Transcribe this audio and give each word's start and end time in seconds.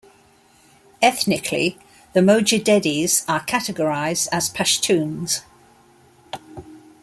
Ethnically, 0.99 1.77
the 2.13 2.21
Mojaddedis 2.21 3.23
are 3.29 3.41
categorized 3.45 4.27
as 4.31 4.49
Pashtuns. 4.49 5.41